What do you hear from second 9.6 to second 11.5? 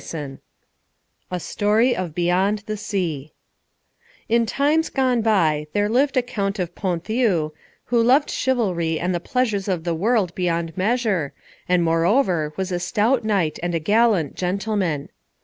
of the world beyond measure,